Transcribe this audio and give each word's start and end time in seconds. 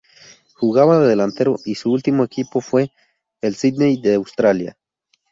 Jugaba 0.55 0.97
de 0.99 1.09
delantero 1.09 1.57
y 1.63 1.75
su 1.75 1.91
último 1.91 2.23
equipo 2.23 2.59
fue 2.59 2.91
el 3.41 3.53
Sydney 3.55 4.01
de 4.01 4.15
Australia. 4.15 4.75